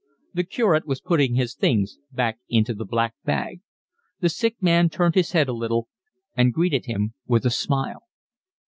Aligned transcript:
The 0.33 0.43
curate 0.43 0.87
was 0.87 0.99
putting 0.99 1.35
his 1.35 1.53
things 1.53 1.99
back 2.11 2.39
into 2.49 2.73
the 2.73 2.85
black 2.85 3.13
bag. 3.23 3.61
The 4.19 4.29
sick 4.29 4.55
man 4.59 4.89
turned 4.89 5.13
his 5.13 5.33
head 5.33 5.47
a 5.47 5.53
little 5.53 5.89
and 6.35 6.51
greeted 6.55 6.85
him 6.87 7.13
with 7.27 7.45
a 7.45 7.51
smile. 7.51 8.01